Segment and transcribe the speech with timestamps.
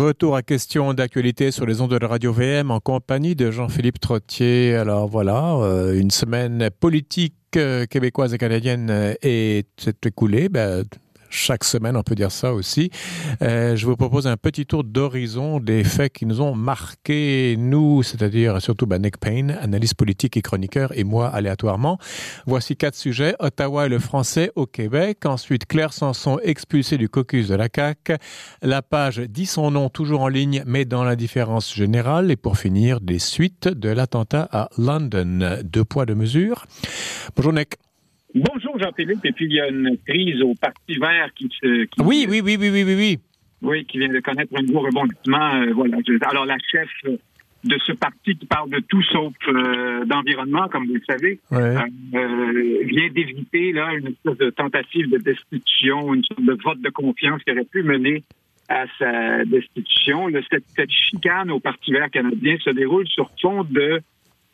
[0.00, 4.00] Retour à question d'actualité sur les ondes de la radio VM en compagnie de Jean-Philippe
[4.00, 4.74] Trottier.
[4.74, 10.48] Alors voilà, euh, une semaine politique euh, québécoise et canadienne est écoulée.
[10.48, 10.84] Ben,
[11.30, 12.90] chaque semaine, on peut dire ça aussi.
[13.42, 18.02] Euh, je vous propose un petit tour d'horizon des faits qui nous ont marqués, nous,
[18.02, 21.98] c'est-à-dire surtout ben, Nick Payne, analyste politique et chroniqueur, et moi aléatoirement.
[22.46, 23.34] Voici quatre sujets.
[23.38, 25.24] Ottawa et le français au Québec.
[25.24, 28.16] Ensuite, Claire Sanson expulsée du caucus de la CAQ.
[28.62, 32.30] La page dit son nom toujours en ligne, mais dans l'indifférence générale.
[32.30, 35.58] Et pour finir, des suites de l'attentat à London.
[35.62, 36.66] Deux poids, deux mesures.
[37.36, 37.89] Bonjour Nick.
[38.78, 41.84] Jean-Philippe, et puis il y a une crise au Parti vert qui se...
[41.84, 43.18] Qui oui, oui, oui, oui, oui, oui, oui.
[43.62, 45.54] Oui, qui vient de connaître un nouveau rebondissement.
[45.54, 45.98] Euh, voilà.
[46.22, 46.88] Alors la chef
[47.62, 51.76] de ce parti qui parle de tout sauf euh, d'environnement, comme vous le savez, ouais.
[52.14, 56.88] euh, vient d'éviter là une espèce de tentative de destitution, une sorte de vote de
[56.88, 58.22] confiance qui aurait pu mener
[58.70, 60.28] à sa destitution.
[60.50, 64.00] Cette, cette chicane au Parti vert canadien se déroule sur fond de...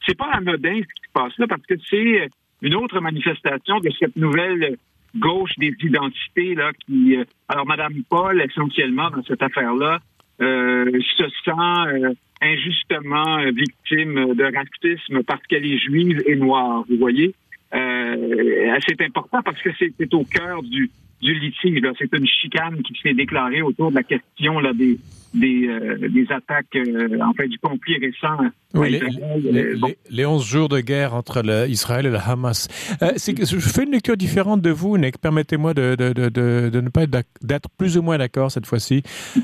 [0.05, 2.29] C'est pas anodin ce qui se passe là, parce que c'est
[2.63, 4.77] une autre manifestation de cette nouvelle
[5.17, 7.17] gauche des identités là qui
[7.49, 9.99] alors madame Paul essentiellement dans cette affaire-là
[10.41, 16.99] euh, se sent euh, injustement victime de racisme parce qu'elle est juive et noire vous
[16.99, 17.35] voyez.
[17.75, 21.83] Euh, c'est important parce que c'est au cœur du du litige.
[21.99, 24.99] C'est une chicane qui s'est déclarée autour de la question là, des,
[25.35, 28.37] des, euh, des attaques, euh, en fait, du conflit récent.
[28.75, 29.87] Oui, les, les, bon.
[29.89, 32.69] les, les, 11 jours de guerre entre le, Israël et le Hamas.
[33.03, 35.19] Euh, je fais une lecture différente de vous, Nick.
[35.19, 36.29] Permettez-moi de, de, de,
[36.71, 39.03] de, ne pas d'être plus ou moins d'accord cette fois-ci.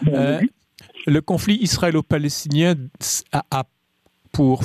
[0.08, 0.40] Euh,
[1.06, 2.74] le conflit israélo-palestinien
[3.32, 3.64] a, a
[4.32, 4.62] pour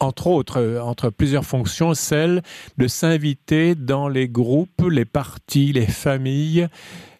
[0.00, 2.42] entre autres, entre plusieurs fonctions, celle
[2.76, 6.68] de s'inviter dans les groupes, les partis, les familles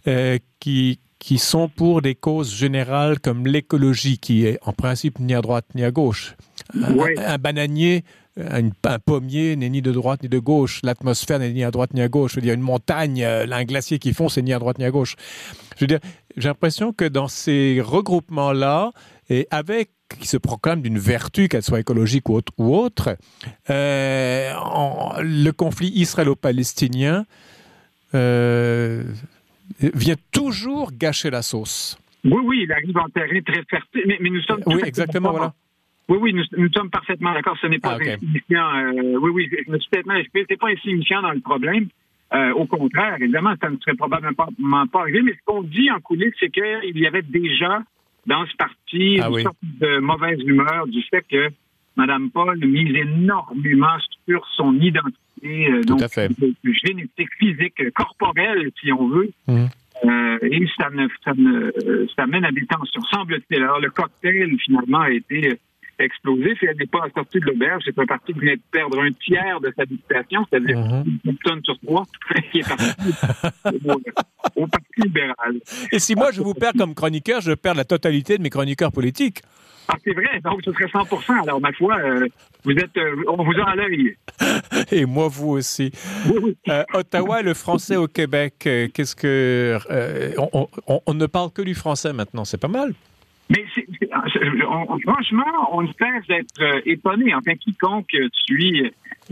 [0.07, 5.35] euh, qui, qui sont pour des causes générales comme l'écologie, qui est en principe ni
[5.35, 6.37] à droite ni à gauche.
[6.75, 7.15] Oui.
[7.19, 8.05] Un, un, bananier,
[8.39, 10.81] un, un pommier n'est ni de droite ni de gauche.
[10.85, 12.33] L'atmosphère n'est ni à droite ni à gauche.
[12.33, 14.91] Je veux dire, une montagne, un glacier qui fond, c'est ni à droite ni à
[14.91, 15.17] gauche.
[15.77, 16.01] Je veux dire,
[16.37, 18.93] j'ai l'impression que dans ces regroupements-là,
[19.29, 23.17] et avec qui se proclame d'une vertu, qu'elle soit écologique ou autre, ou autre
[23.71, 27.27] euh, en, le conflit israélo-palestinien
[28.15, 29.05] euh,
[29.81, 31.99] vient toujours gâcher la sauce.
[32.25, 34.63] Oui, oui, il arrive en terrain très fertile, mais, mais nous sommes...
[34.67, 35.55] Oui, exactement, voilà.
[36.09, 37.57] Oui, oui, nous, nous sommes parfaitement d'accord.
[37.61, 38.13] Ce n'est pas ah, okay.
[38.13, 38.77] insignifiant.
[38.77, 40.47] Euh, oui, oui, je me suis peut-être mal expliqué.
[40.49, 41.89] Ce n'est pas insignifiant dans le problème.
[42.33, 45.21] Euh, au contraire, évidemment, ça ne serait probablement pas arrivé.
[45.21, 47.83] Mais ce qu'on dit en coulisses, c'est qu'il y avait déjà
[48.29, 49.43] dans ce parti ah, une oui.
[49.43, 51.49] sorte de mauvaise humeur du fait que
[51.97, 53.97] Mme Paul mise énormément
[54.29, 56.01] sur son identité euh, donc,
[56.63, 59.31] génétique, physique, corporelle, si on veut.
[59.49, 59.67] Mmh.
[60.05, 63.03] Euh, et ça, ne, ça, ne, ça mène à des tensions.
[63.11, 63.63] Semble-t-il.
[63.63, 65.59] Alors, le cocktail, finalement, a été
[65.99, 67.83] explosif et elle n'est pas sortie de l'auberge.
[67.85, 71.19] C'est un parti qui venait de perdre un tiers de sa dictation, c'est-à-dire Mhm.
[71.25, 72.05] une tonne sur trois,
[72.53, 72.93] qui est parti
[73.85, 75.57] au, au Parti libéral.
[75.93, 78.93] Et si moi je vous perds comme chroniqueur, je perds la totalité de mes chroniqueurs
[78.93, 79.43] politiques.
[79.91, 81.07] Ah, c'est vrai, donc ce serait 100
[81.45, 82.29] Alors, ma foi, euh,
[82.63, 84.17] vous êtes, euh, on vous a à l'œil.
[84.93, 85.91] Et moi, vous aussi.
[86.69, 89.79] Euh, Ottawa, le français au Québec, euh, qu'est-ce que.
[90.37, 92.93] on, on, on, ne parle que du français maintenant, c'est pas mal.
[93.49, 93.88] Mais c est, c est,
[94.69, 97.35] on, franchement, on ne cesse d'être euh, étonné.
[97.35, 98.91] Enfin, quiconque suit,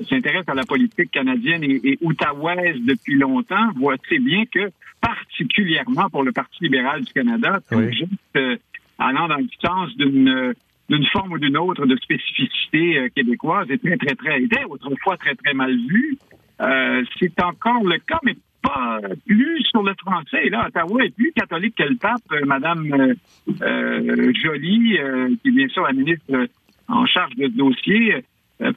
[0.08, 4.70] s'intéresse à la politique canadienne et, et outaouaise depuis longtemps voit très bien que,
[5.00, 7.92] particulièrement pour le Parti libéral du Canada, oui.
[7.92, 8.56] juste euh,
[8.98, 10.54] allant dans le sens d'une
[10.88, 15.16] d'une forme ou d'une autre de spécificité euh, québécoise est très, très, très, était autrefois
[15.16, 16.16] très, très mal vu.
[16.60, 20.46] Euh, c'est encore le cas, mais pas plus sur le français.
[20.46, 22.20] Et là, Ottawa est plus catholique que le pape.
[22.32, 23.14] Euh, Madame euh,
[23.62, 24.98] euh, Joly,
[25.42, 26.48] qui est bien sûr la ministre
[26.88, 28.24] en charge de ce dossier,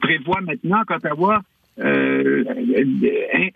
[0.00, 1.42] prévoit maintenant qu'Ottawa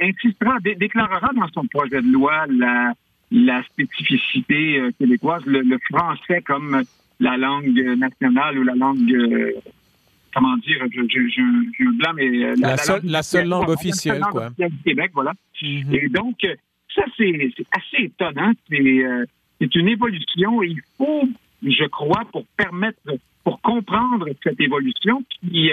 [0.01, 2.93] insistera, dé déclarera dans son projet de loi la,
[3.31, 6.83] la spécificité québécoise, le, le français comme
[7.21, 9.53] la langue nationale ou la langue euh,
[10.35, 11.43] comment dire, je, je, je,
[11.79, 14.47] je blanc, mais la, la, la, seule, langue, la seule langue officielle, quoi.
[14.47, 15.33] Officielle du Québec, voilà.
[15.63, 16.37] Et donc,
[16.95, 18.53] ça, c'est assez étonnant.
[18.69, 19.25] C'est euh,
[19.61, 21.29] une évolution et il faut,
[21.63, 22.99] je crois, pour permettre,
[23.43, 25.71] pour comprendre cette évolution qui,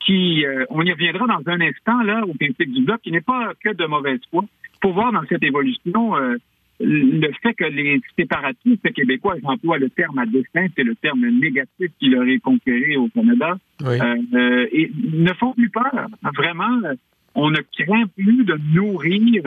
[0.00, 3.20] qui euh, on y reviendra dans un instant, là, au politique du bloc, qui n'est
[3.20, 4.44] pas que de mauvaise foi,
[4.80, 6.36] pour voir dans cette évolution euh,
[6.80, 11.90] le fait que les séparatistes québécois emploient le terme à dessein, c'est le terme négatif
[11.98, 13.98] qui leur est conquéré au Canada, oui.
[14.00, 16.08] euh, et ne font plus peur.
[16.34, 16.80] Vraiment,
[17.34, 19.42] on ne craint plus de nourrir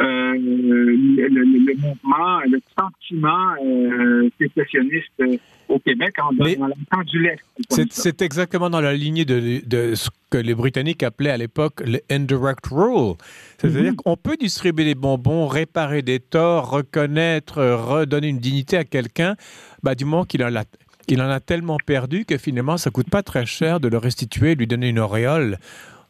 [0.00, 0.96] euh, le,
[1.28, 7.36] le, mouvement, le sentiment euh, sécessionniste au Québec en dans l'entente du lait.
[7.68, 12.00] C'est exactement dans la lignée de, de, ce que les Britanniques appelaient à l'époque le
[12.10, 13.16] indirect rule.
[13.58, 13.96] C'est-à-dire mm-hmm.
[13.96, 19.36] qu'on peut distribuer des bonbons, réparer des torts, reconnaître, redonner une dignité à quelqu'un,
[19.82, 20.64] bah, du moment qu'il en a
[21.08, 24.54] il en a tellement perdu que finalement, ça coûte pas très cher de le restituer,
[24.54, 25.58] lui donner une auréole.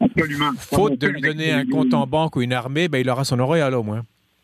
[0.03, 0.51] Absolument.
[0.57, 3.39] Faute de lui donner un compte en banque ou une armée, ben, il aura son
[3.39, 4.03] auréole au moins.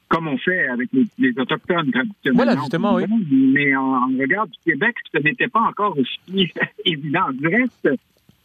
[0.10, 2.36] Comme on fait avec les, Autochtones traditionnels.
[2.36, 3.04] Voilà, justement, oui.
[3.32, 6.52] Mais en, regard du Québec, ce n'était pas encore aussi
[6.86, 7.30] évident.
[7.34, 7.94] Du reste, euh,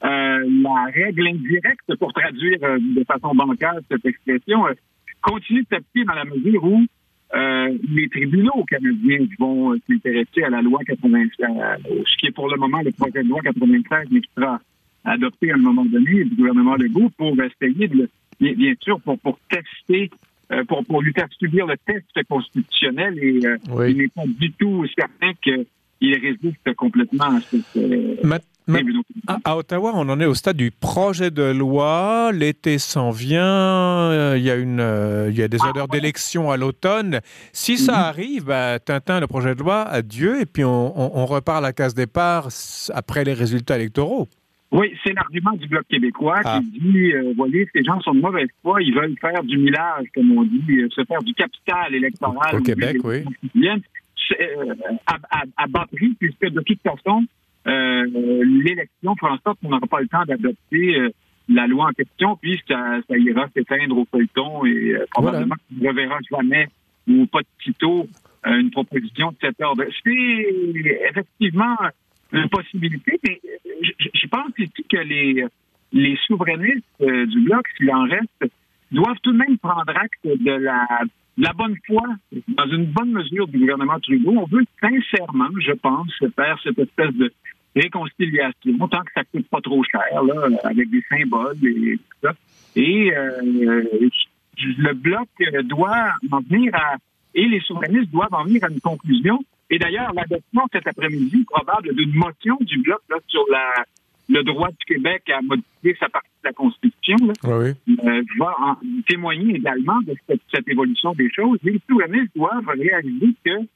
[0.02, 4.74] la règle indirecte pour traduire euh, de façon bancale cette expression euh,
[5.22, 6.82] continue de s'appliquer dans la mesure où
[7.90, 12.80] les tribunaux canadiens vont s'intéresser à la loi 96, ce qui est pour le moment
[12.80, 14.60] le projet de loi 93, mais qui sera
[15.04, 18.08] adopté à un moment donné du gouvernement Legault pour essayer de,
[18.40, 20.10] bien, sûr, pour, pour tester,
[20.52, 24.52] euh, pour, pour lui faire subir le test constitutionnel et euh, il n'est pas du
[24.52, 25.66] tout certain qu'il
[26.00, 27.76] résiste complètement à cette.
[27.76, 28.16] Euh,
[29.44, 32.30] à, Ottawa, on en est au stade du projet de loi.
[32.32, 34.34] L'été s'en vient.
[34.36, 34.82] Il y a, une,
[35.28, 37.20] il y a des ah, odeurs d'élection à l'automne.
[37.52, 37.98] Si ça mhm.
[37.98, 40.40] arrive, ben, Tintin, le projet de loi, adieu.
[40.40, 42.48] Et puis on, on, on repart à la case départ
[42.94, 44.28] après les résultats électoraux.
[44.74, 46.60] Oui, c'est l'argument du Bloc québécois qui ah.
[46.60, 50.36] dit, euh, voyez, ces gens sont de mauvaise foi, ils veulent faire du millage, comme
[50.36, 52.56] on dit, euh, se faire du capital électoral.
[52.56, 53.22] Au Québec, oui.
[54.40, 54.74] Euh,
[55.06, 57.22] à, à, bas prix, puisque de toute façon,
[57.64, 61.08] l'élection fera en sorte qu'on n'aura pas le temps d'adopter
[61.48, 66.18] la loi en question, puis ça, ira s'éteindre au feuilleton et probablement qu'on ne reverra
[66.30, 66.68] jamais
[67.06, 68.08] ou pas de tito
[68.44, 69.84] une proposition de cette ordre.
[70.02, 70.46] C'est
[71.10, 71.76] effectivement
[72.32, 73.40] une possibilité, mais
[74.12, 74.52] je, pense
[74.88, 74.96] que
[75.92, 78.52] les, souverainistes euh, du Bloc, s'il en reste,
[78.90, 82.02] doivent tout de même prendre acte de la, bonne foi,
[82.48, 84.34] dans une bonne mesure du gouvernement Trudeau.
[84.36, 87.32] On veut sincèrement, je pense, faire cette espèce de
[87.74, 92.32] réconciliation, tant que ça coûte pas trop cher, là, avec des symboles et tout ça.
[92.76, 93.40] Et euh,
[94.78, 95.28] le Bloc
[95.64, 96.96] doit en venir à,
[97.34, 101.94] et les souverainistes doivent en venir à une conclusion et d'ailleurs, l'adoption cet après-midi probable
[101.94, 103.84] d'une motion du Bloc là, sur la,
[104.28, 108.76] le droit du Québec à modifier sa partie de la Constitution euh, va en
[109.08, 111.58] témoigner également de cette, évolution des choses.
[111.62, 113.66] Les souverainistes doivent réaliser qu'ils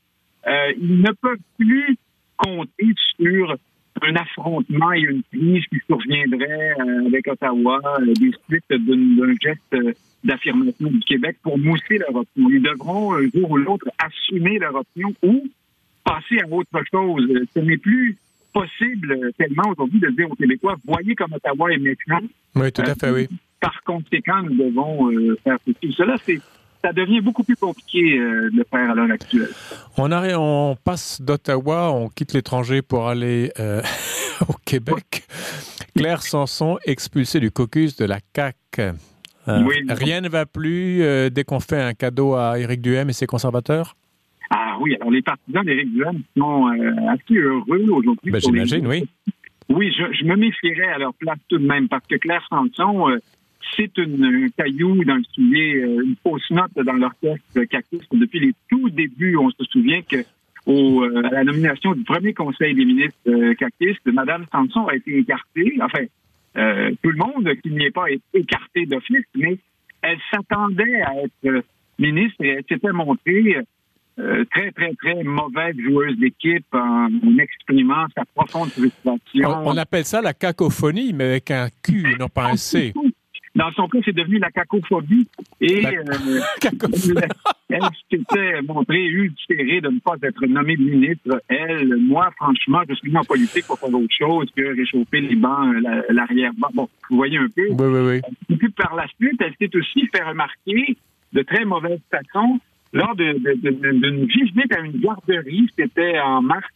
[0.46, 1.96] euh, ne peuvent plus
[2.37, 3.56] compter sur
[4.00, 10.90] un affrontement et une crise qui surviendrait euh, avec Ottawa des suites d'un geste d'affirmation
[10.90, 12.49] du Québec pour mousser leur opinion.
[12.50, 15.44] Ils devront un jour ou l'autre assumer leur opinion ou
[16.09, 17.29] passer à autre chose.
[17.55, 18.17] Ce n'est plus
[18.53, 22.27] possible tellement aujourd'hui de dire aux Québécois, voyez comme Ottawa est méchant.
[22.55, 23.29] Oui, tout à fait, oui.
[23.61, 25.93] Par conséquent, nous devons euh, faire ceci.
[25.97, 26.41] Cela, c'est
[26.83, 29.49] ça devient beaucoup plus compliqué euh, de faire à l'heure actuelle.
[29.97, 33.83] On, arrive, on passe d'Ottawa, on quitte l'étranger pour aller euh,
[34.49, 35.25] au Québec.
[35.97, 38.93] Claire Sanson, expulsée du caucus de la CAQ.
[39.47, 43.97] Rien ne va plus dès qu'on fait un cadeau à Éric Duhem et ses conservateurs?
[44.79, 48.31] Ah oui, alors les partisans d'Éric Duhem sont euh, assez heureux aujourd'hui.
[48.31, 49.05] Ben, J'imagine, oui.
[49.69, 53.19] Oui, je, me méfierais à leur place tout de même, parce que Claire Sanson, euh,
[53.77, 58.03] c'est une caillou dans le soulier, euh, une fausse note dans l'orchestre Cactus.
[58.13, 60.25] Depuis les tout débuts, on se souvient que
[60.65, 65.79] au, à la nomination du premier conseil des ministres Cactus, Mme Sanson a été écartée.
[65.81, 66.05] Enfin,
[67.02, 69.59] tout le monde qui n'y est pas écarté d'office, mais
[70.02, 71.64] elle s'attendait à être
[71.99, 73.57] ministre et elle s'était montrée
[74.19, 77.09] euh, très, très, très mauvaise joueuse d'équipe en,
[77.39, 79.49] exprimant sa profonde frustration.
[79.65, 82.93] On, appelle ça la cacophonie, mais avec un Q, non pas un C.
[83.55, 85.27] Dans son cas, c'est devenu la cacophobie.
[85.61, 86.03] Et euh,
[87.71, 91.43] elle, s'était montrée ulcérée de ne pas être nommée ministre.
[91.49, 95.75] Elle, moi, franchement, je suis en politique pour faire autre chose que réchauffer les bancs,
[95.75, 96.53] euh, l'arrière.
[96.57, 97.69] Bon, bon, vous voyez un peu.
[97.71, 98.21] Oui, oui, oui.
[98.49, 100.97] Et puis par la suite, elle s'est aussi fait remarquer
[101.33, 102.61] de très mauvaise façon
[102.92, 106.66] lors d'une visite à une garderie, c'était en mars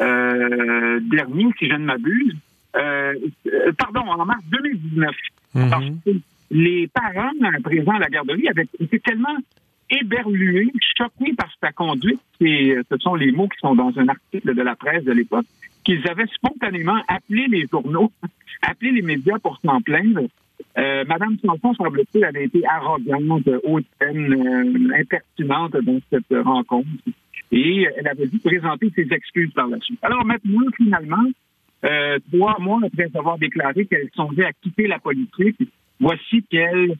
[0.00, 2.36] euh, dernier, si je ne m'abuse,
[2.76, 3.14] euh,
[3.78, 5.14] pardon, en mars 2019.
[5.54, 5.70] Mhm.
[5.70, 6.10] Parce que
[6.50, 9.36] les parents présents à la garderie avaient été tellement
[9.90, 14.54] éberlués, choqués par sa conduite, et ce sont les mots qui sont dans un article
[14.54, 15.46] de la presse de l'époque,
[15.84, 18.10] qu'ils avaient spontanément appelé les journaux,
[18.62, 20.22] appelé les médias pour s'en plaindre.
[20.78, 26.88] Euh, Madame Sanson, semble-t-il, avait été arrogante, hautaine, euh, impertinente dans cette rencontre.
[27.50, 29.98] Et elle avait dû présenter ses excuses par la suite.
[30.02, 31.24] Alors maintenant, finalement,
[31.84, 35.56] euh, trois mois après avoir déclaré qu'elle songeait à quitter la politique,
[36.00, 36.96] voici qu'elle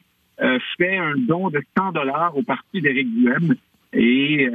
[0.77, 3.55] fait un don de 100 dollars au parti d'Éric Duhem
[3.93, 4.47] et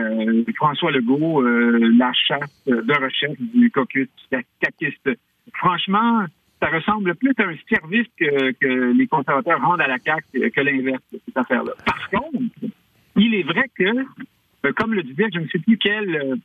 [0.55, 4.09] François Legault la chasse de recherche du caucus
[4.61, 5.11] caquiste.
[5.53, 6.25] Franchement,
[6.63, 11.03] ça ressemble plus à un service que, les conservateurs rendent à la CAQ que l'inverse
[11.13, 11.73] de cette affaire-là.
[11.85, 12.39] Par contre,
[13.17, 16.39] il est vrai que, comme le disait je ne sais plus quel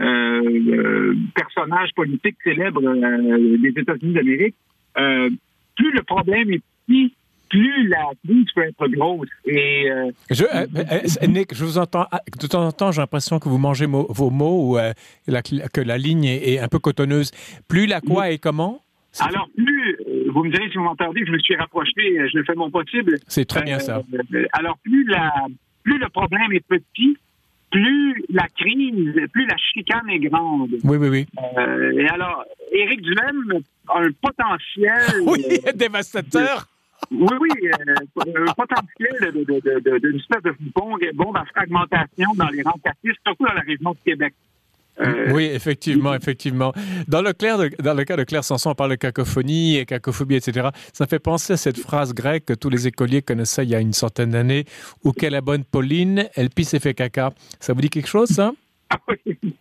[0.00, 4.54] euh, personnage politique célèbre euh, des États-Unis d'Amérique,
[4.98, 5.30] euh,
[5.76, 7.14] plus le problème est petit,
[7.48, 9.28] plus la crise peut être grosse.
[9.46, 9.88] Et,
[10.30, 12.06] je, Nick, je vous entends
[12.40, 14.78] de temps en temps, j'ai l'impression que vous mangez vos mots ou
[15.26, 17.30] que la ligne est, un peu cotonneuse.
[17.68, 18.82] Plus la quoi et comment?
[19.20, 19.96] Alors, plus,
[20.30, 23.18] vous me direz si vous m'entendez, je me suis rapproché, je fais mon possible.
[23.28, 24.02] C'est très bien ça.
[24.52, 25.32] alors, plus, la,
[25.82, 27.16] plus le problème est petit,
[27.70, 30.70] plus la crise, plus la chicane est grande.
[30.84, 31.26] Oui, oui, oui.
[31.58, 35.22] Euh, et alors, Éric Duhem a un potentiel...
[35.26, 36.68] oui, dévastateur
[37.10, 39.32] oui, oui, euh, un potentiel
[40.00, 42.80] d'une espèce de bombe, à fragmentation dans les rangs
[43.24, 44.34] surtout dans la région de Québec.
[45.00, 46.72] Euh, oui, effectivement, effectivement.
[47.08, 47.32] Dans le,
[47.82, 50.68] dans le cas de Claire Sanson, on parle de cacophonie et cacophobie, etc.
[50.92, 53.80] Ça fait penser à cette phrase grecque que tous les écoliers connaissaient il y a
[53.80, 54.64] une centaine d'années,
[55.04, 57.32] où quelle bonne Pauline, elle pisse et fait caca.
[57.58, 58.52] Ça vous dit quelque chose, ça?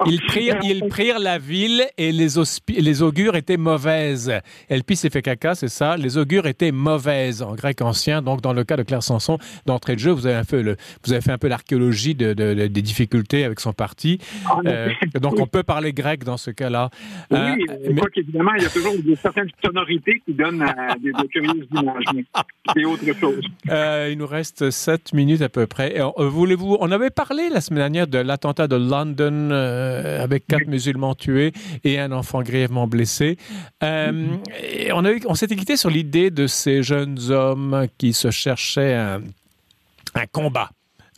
[0.06, 2.28] Ils prirent, ils prirent la ville et les,
[2.68, 4.34] les augures étaient mauvaises.
[4.70, 5.98] Elpis et fait caca, c'est ça.
[5.98, 8.22] Les augures étaient mauvaises en grec ancien.
[8.22, 10.78] Donc, dans le cas de Claire Sanson, d'entrée de jeu, vous avez, un peu le,
[11.06, 14.20] vous avez fait un peu l'archéologie de, des difficultés avec son parti.
[14.66, 14.90] Euh,
[15.22, 16.90] donc, on peut parler grec dans ce cas-là.
[17.30, 17.56] Oui, euh,
[17.92, 18.02] mais...
[18.16, 20.66] évidemment, il y a toujours certaines sonorités qui donnent
[21.02, 22.04] des, des curieuses images.
[22.74, 23.44] C'est autre chose.
[23.70, 25.96] Euh, il nous reste sept minutes à peu près.
[26.18, 28.76] Voulez-vous, on avait parlé la semaine dernière de l'attentat de
[29.30, 31.52] Euh, avec quatre musulmans tués
[31.84, 33.38] et un enfant grièvement blessé.
[33.84, 34.28] Euh,
[34.94, 39.22] on, on s'était quitté sur l'idée de ces jeunes hommes qui se cherchaient un,
[40.16, 40.70] un combat.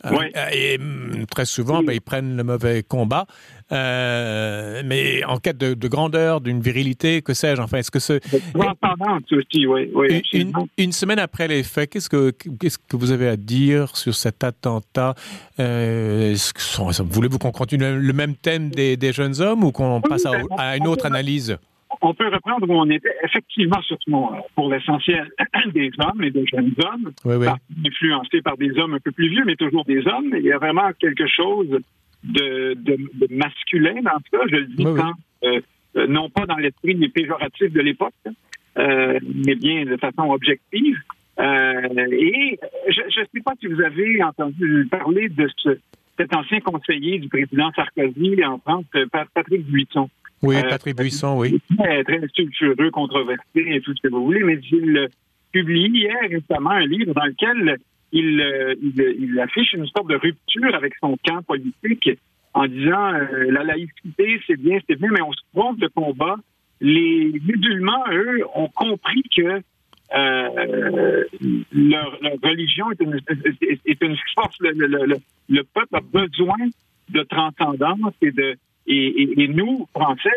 [0.06, 3.26] Euh, et mm, très souvent, ben, ils prennent le mauvais combat.
[3.72, 8.20] Euh, mais en quête de, grandeur, d'une virilité, que sais-je, enfin, est-ce que ce...
[9.32, 9.90] aussi, oui.
[9.94, 13.96] oui une, une, semaine après les faits, qu'est-ce que, qu'est-ce que vous avez à dire
[13.96, 15.14] sur cet attentat?
[15.60, 16.36] Euh,
[17.04, 20.76] Voulez-vous qu'on continue le même thème des, des jeunes hommes ou qu'on passe à, à
[20.76, 21.56] une autre analyse?
[22.04, 24.12] On peut reprendre où on était effectivement, surtout
[24.54, 25.30] pour l'essentiel,
[25.72, 27.12] des hommes et des jeunes hommes,
[27.84, 30.34] influencés par des hommes un peu plus vieux, mais toujours des hommes.
[30.36, 31.80] Il y a vraiment quelque chose
[32.22, 32.76] de,
[33.30, 34.38] masculin dans ça.
[34.50, 35.60] Je le dis euh,
[35.96, 38.14] euh, non pas dans l'esprit péjoratif de l'époque,
[38.78, 40.98] euh, mais bien de façon objective.
[41.38, 42.58] et
[42.88, 45.78] je ne sais pas si vous avez entendu parler de ce,
[46.18, 48.84] cet ancien conseiller du président Sarkozy en France,
[49.32, 50.10] Patrick Buisson.
[50.44, 51.60] Oui, Patrick Buisson, oui.
[51.78, 55.08] Très, très sulfureux, controversé et tout ce que vous voulez, mais il
[55.52, 57.78] publie hier récemment un livre dans lequel
[58.12, 62.10] il, il, affiche une sorte de rupture avec son camp politique
[62.52, 66.36] en disant euh, la laïcité, c'est bien, c'est bien, mais on se trompe de combat.
[66.80, 69.60] Les musulmans, eux, ont compris que
[70.14, 71.24] euh,
[71.72, 73.20] leur, religion est une,
[73.86, 74.56] est une force.
[74.60, 75.16] Le, le,
[75.48, 76.56] le, peuple a besoin
[77.10, 80.30] de transcendance et de et, nous, Français,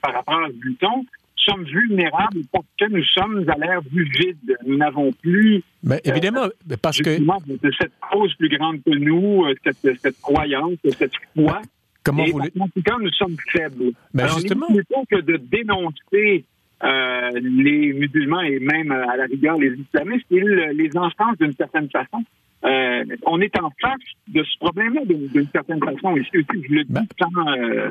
[0.00, 1.04] par rapport à Bluton,
[1.44, 4.56] sommes vulnérables parce que nous sommes à l'ère du vide.
[4.66, 5.62] Nous n'avons plus.
[5.82, 6.46] Mais euh, évidemment,
[6.82, 7.18] parce que.
[7.18, 11.60] De cette cause plus grande que nous, euh, cette, cette croyance, cette foi.
[12.02, 13.92] Comment vous En tout cas, nous sommes faibles.
[14.14, 14.66] Mais justement.
[14.66, 16.44] Plutôt que de dénoncer
[16.82, 21.90] euh, les musulmans et même à la rigueur les islamistes, ils les encensent d'une certaine
[21.90, 22.24] façon.
[22.64, 26.14] Euh, on est en face de ce problème-là d'une certaine façon.
[26.16, 27.90] Ici aussi, je le dis ben, sans euh,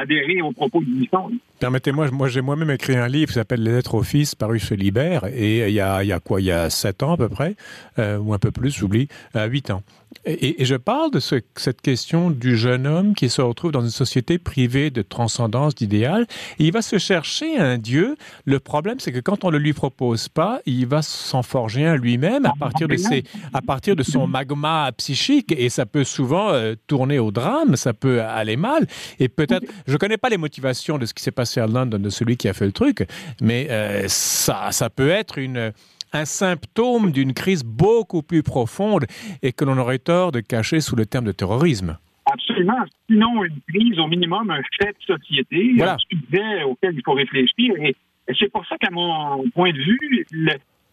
[0.00, 1.30] adhérer aux propos de Nissan.
[1.58, 4.76] Permettez-moi, moi, j'ai moi-même écrit un livre qui s'appelle Les lettres au fils, paru chez
[4.76, 7.16] Libère, et il y a, il y a quoi Il y a sept ans à
[7.18, 7.54] peu près,
[7.98, 9.82] euh, ou un peu plus, j'oublie, huit ans.
[10.24, 13.80] Et, et, je parle de ce, cette question du jeune homme qui se retrouve dans
[13.80, 16.26] une société privée de transcendance, d'idéal.
[16.58, 18.16] Il va se chercher un Dieu.
[18.44, 21.86] Le problème, c'est que quand on ne le lui propose pas, il va s'en forger
[21.86, 25.52] un lui-même à partir de ses, à partir de son magma psychique.
[25.52, 28.86] Et ça peut souvent euh, tourner au drame, ça peut aller mal.
[29.18, 32.10] Et peut-être, je connais pas les motivations de ce qui s'est passé à London de
[32.10, 33.06] celui qui a fait le truc,
[33.40, 35.72] mais euh, ça, ça peut être une,
[36.12, 39.06] un symptôme d'une crise beaucoup plus profonde
[39.42, 41.98] et que l'on aurait tort de cacher sous le terme de terrorisme.
[42.26, 42.84] Absolument.
[43.08, 47.74] Sinon, une crise, au minimum, un fait de société, un sujet auquel il faut réfléchir.
[47.78, 47.94] Et
[48.38, 50.26] c'est pour ça qu'à mon point de vue,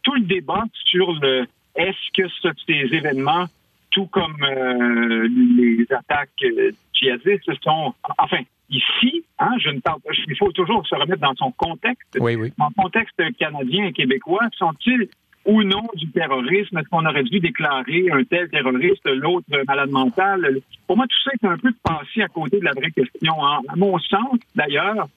[0.03, 1.45] tout le débat sur le
[1.77, 2.27] est-ce que
[2.65, 3.45] ces événements,
[3.91, 10.09] tout comme euh, les attaques euh, djihadistes, sont, enfin, Ici, hein, je ne parle pas,
[10.27, 12.17] il faut toujours se remettre dans son contexte.
[12.19, 12.51] Oui, oui.
[12.57, 15.07] Le contexte canadien et québécois, sont-ils
[15.45, 16.77] ou non du terrorisme?
[16.77, 20.59] Est-ce qu'on aurait dû déclarer un tel terroriste, l'autre malade mental?
[20.85, 23.41] Pour moi, tout ça est un peu passé à côté de la vraie question.
[23.41, 25.07] À mon sens, d'ailleurs,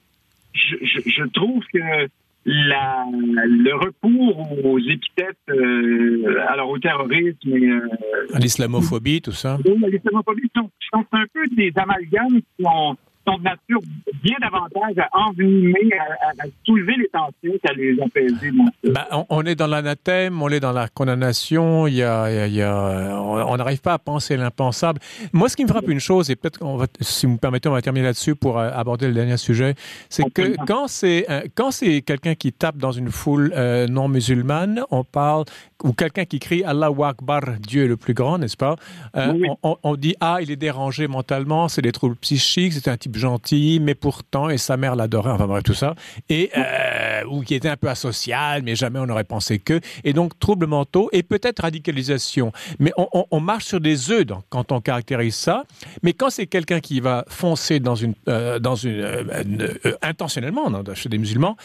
[0.53, 2.07] je, je, trouve que
[2.45, 7.69] la, le recours aux épithètes, euh, alors au terrorisme et...
[7.69, 7.87] Euh,
[8.33, 9.57] à l'islamophobie, tout ça?
[9.65, 12.95] Oui, à l'islamophobie, sont, sont un peu des amalgames qui ont
[13.27, 13.79] sont de nature
[14.23, 18.51] bien davantage à envenimer, à, soulever les tensions qu'à les apaiser.
[18.83, 22.61] Ben, on, est dans l'anathème, on est dans la condamnation, il y a, il y
[22.61, 24.99] a, on n'arrive pas à penser l'impensable.
[25.33, 26.59] Moi, ce qui me frappe une chose, et peut-être
[26.99, 29.75] si vous me permettez, on va terminer là-dessus pour euh, aborder le dernier sujet,
[30.09, 31.25] c'est que quand c'est,
[31.55, 35.45] quand c'est quelqu'un qui tape dans une foule euh, non musulmane, on parle,
[35.83, 38.75] ou quelqu'un qui crie Allah Akbar, Dieu est le plus grand, n'est-ce pas?
[39.15, 42.97] Euh, on, on, dit, ah, il est dérangé mentalement, c'est des troubles psychiques, c'est un
[42.97, 45.95] type gentil, mais pourtant, et sa mère l'adorait, enfin bref, tout ça,
[46.29, 50.13] et euh, ou qui était un peu asocial, mais jamais on n'aurait pensé que, et
[50.13, 52.51] donc troubles mentaux et peut-être radicalisation.
[52.79, 55.63] Mais on, marche sur des œufs quand on caractérise ça,
[56.03, 61.09] mais quand c'est quelqu'un qui va foncer dans une, euh, dans une, euh, intentionnellement chez
[61.09, 61.57] des musulmans,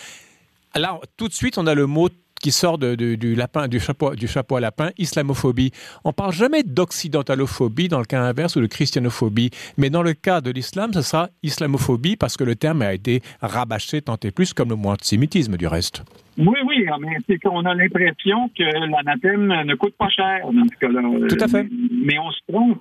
[0.75, 2.09] là, tout de suite, on a le mot
[2.47, 5.73] qui sort de, du lapin, du chapeau, du chapeau à lapin, islamophobie.
[6.05, 10.41] On parle jamais d'occidentalophobie dans le cas inverse ou de christianophobie, mais dans le cas
[10.41, 14.53] de l'islam, ce sera islamophobie parce que le terme a été rabâché tant et plus
[14.53, 16.05] comme le mot antisémitisme du reste.
[16.39, 20.79] Oui, oui, mais c'est qu'on a l'impression que l'anathème ne coûte pas cher dans ce
[20.79, 21.03] cas-là.
[21.29, 21.67] Tout à fait.
[21.91, 22.81] Mais on se trompe,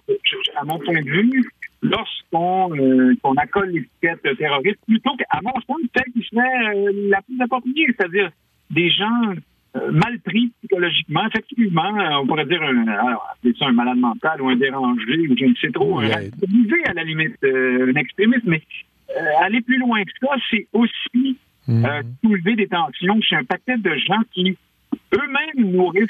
[0.57, 1.43] à mon point de vue,
[1.81, 7.41] lorsqu'on euh, accole l'étiquette terroriste, plutôt qu'à mon sens, celle qui serait euh, la plus
[7.41, 8.29] appropriée, c'est-à-dire
[8.69, 9.33] des gens
[9.91, 11.27] mal pris psychologiquement.
[11.27, 15.45] Effectivement, euh, on pourrait dire un, alors, un malade mental ou un dérangé ou je
[15.45, 18.61] ne sais trop, un à la limite, euh, un extrémiste, mais
[19.41, 21.85] aller plus loin que ça, c'est aussi hmm.
[22.23, 24.57] soulever des tensions chez un paquet de gens qui
[25.13, 26.09] eux-mêmes nourrissent,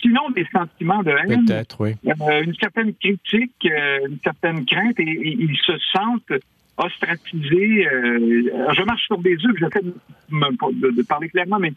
[0.00, 1.94] sinon des sentiments de haine, oui.
[2.02, 6.40] une certaine critique, une certaine crainte, et, ils se sentent
[6.76, 7.86] ostracisés.
[7.86, 11.72] je marche sur des œufs, j'essaie de, de, parler clairement, mais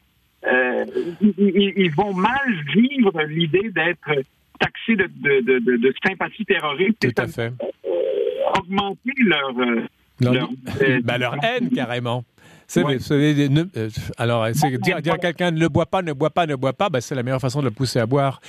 [0.47, 0.85] euh,
[1.21, 4.23] ils, vont mal vivre l'idée d'être
[4.59, 5.07] taxés de,
[5.41, 6.99] de, de, sympathie terroriste.
[6.99, 7.53] Tout à fait.
[7.85, 9.81] Euh, augmenter leur, euh,
[10.19, 10.49] leur,
[11.03, 12.23] ben, leur haine carrément.
[12.77, 16.89] Euh, alors, dire, dire à quelqu'un ne boit pas, ne boit pas, ne boit pas,
[16.89, 18.41] ben, c'est la meilleure façon de le pousser à boire.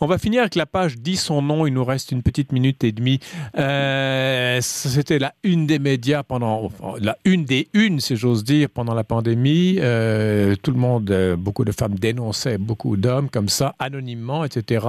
[0.00, 1.66] On va finir avec la page dit son nom.
[1.66, 3.20] Il nous reste une petite minute et demie.
[3.58, 8.94] Euh, c'était la une des médias pendant la une des unes, si j'ose dire, pendant
[8.94, 9.76] la pandémie.
[9.80, 14.86] Euh, tout le monde, beaucoup de femmes dénonçaient beaucoup d'hommes comme ça, anonymement, etc.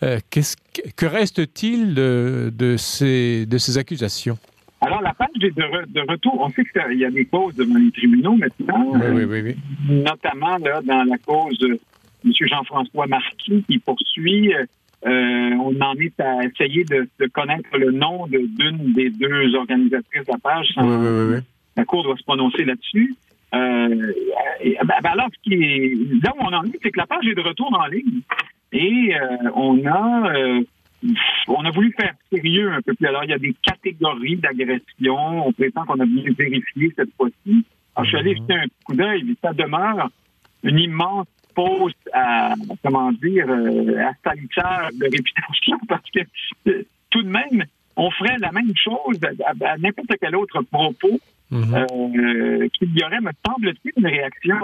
[0.00, 4.38] que reste-t-il de, de, ces, de ces accusations?
[4.86, 6.40] Alors, la page est de, retour.
[6.40, 8.92] On sait qu'il y a des causes devant les tribunaux maintenant.
[8.94, 9.56] Oui, oui, oui,
[9.88, 11.78] Notamment là, dans la cause de
[12.24, 12.32] M.
[12.40, 14.52] Jean-François Marquis qui poursuit.
[15.06, 20.32] Euh, on en est à essayer de, connaître le nom d'une des deux organisatrices de
[20.32, 20.68] la page.
[20.78, 21.40] Oui, oui, oui,
[21.76, 23.14] La Cour doit se prononcer là-dessus.
[23.54, 24.12] Euh,
[24.84, 27.34] ben alors, ce qui est, là où on en est, c'est que la page est
[27.34, 28.20] de retour en ligne.
[28.72, 30.32] Et euh, on a
[31.48, 33.06] on a voulu faire sérieux un peu plus.
[33.06, 35.46] Alors, il y a des catégories d'agression.
[35.46, 37.64] On prétend qu'on a bien vérifié cette fois-ci.
[37.94, 38.38] Alors, je suis allé mhm.
[38.38, 39.36] jeter un coup d'œil.
[39.42, 40.10] Ça demeure
[40.62, 46.20] une immense pause à, comment dire, euh, à salutaire de réputation parce que
[46.68, 47.64] euh, tout de même,
[47.96, 51.74] on ferait la même chose à, n'importe quel autre propos mhm.
[51.74, 54.56] euh, qu'il y aurait, me semble-t-il, une réaction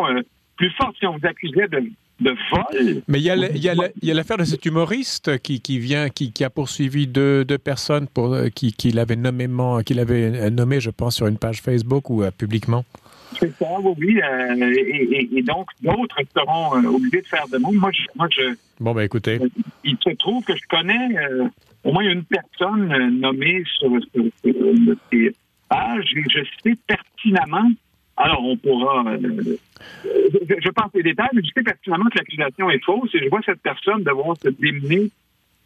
[0.56, 1.84] plus forte si on vous accusait de
[2.20, 3.02] de vol.
[3.08, 7.06] Mais il y a l'affaire de cet humoriste qui, qui vient, qui, qui, a poursuivi
[7.06, 11.26] deux, deux personnes pour, euh, qui, qui l'avaient nommément, qui l'avait nommé, je pense, sur
[11.26, 12.84] une page Facebook ou euh, publiquement.
[13.38, 14.20] C'est ça, oui.
[14.20, 17.72] Euh, et, donc, d'autres seront obligés de faire de mots.
[17.72, 18.54] Moi, je, moi, je.
[18.80, 19.38] Bon, ben écoutez.
[19.84, 21.16] il se trouve que je connais
[21.84, 24.24] au moins une personne nommée sur, sur,
[25.10, 25.34] ces
[25.68, 27.70] pages et je sais pertinemment
[28.22, 29.04] alors, on pourra.
[29.06, 29.56] Euh,
[30.04, 33.40] je, pense les détails, mais je sais pertinemment que l'accusation est fausse et je vois
[33.44, 35.10] cette personne devoir se démener.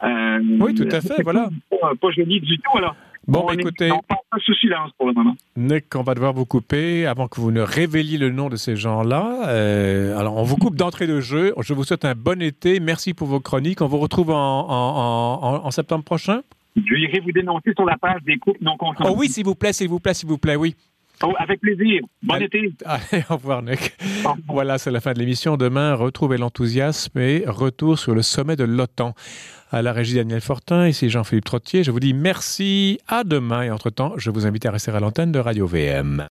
[0.03, 1.49] Euh, oui, tout à fait, voilà.
[1.71, 2.79] Pas, pas joli du tout.
[2.79, 2.95] Alors,
[3.27, 3.91] Bon, on écoutez.
[3.91, 5.35] on passe sous silence pour le moment.
[5.57, 8.77] Nick, on va devoir vous couper avant que vous ne révéliez le nom de ces
[8.77, 9.49] gens-là.
[9.49, 11.55] Euh, alors, on vous coupe d'entrée de jeu.
[11.63, 12.81] Je vous souhaite un bon été.
[12.81, 13.81] Merci pour vos chroniques.
[13.81, 16.43] On vous retrouve en, en, en, septembre prochain?
[16.77, 19.09] Je irai vous dénoncer sur la page des coupes non consenties.
[19.11, 20.75] Oh oui, s'il vous plaît, s'il vous plaît, s'il vous plaît, oui.
[21.23, 22.01] Oh, avec plaisir.
[22.23, 22.73] Bon été.
[22.85, 23.97] Allez, au revoir, Nick.
[24.49, 25.57] Voilà, c'est la fin de l'émission.
[25.57, 29.15] Demain, retrouvez l'enthousiasme et retour sur le sommet de l'OTAN.
[29.71, 31.83] À la régie Daniel Fortin, ici Jean-Philippe Trottier.
[31.83, 35.33] Je vous dis merci, à demain et entre-temps, je vous invite à rester à l'antenne
[35.33, 36.27] de Radio VM.